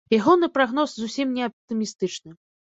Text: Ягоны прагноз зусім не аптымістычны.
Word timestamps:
Ягоны 0.17 0.47
прагноз 0.55 0.95
зусім 1.01 1.37
не 1.41 1.45
аптымістычны. 1.49 2.35